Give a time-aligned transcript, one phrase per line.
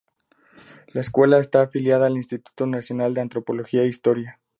[0.93, 4.39] La escuela está afiliada al Instituto Nacional de Antropología e Historia.